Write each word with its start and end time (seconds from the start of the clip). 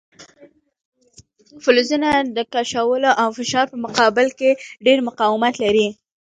فلزونه 1.63 2.09
د 2.35 2.37
کشولو 2.53 3.11
او 3.21 3.29
فشار 3.37 3.65
په 3.73 3.77
مقابل 3.85 4.27
کې 4.37 4.49
ډیر 4.85 4.97
مقاومت 5.07 5.53
لري. 5.63 5.87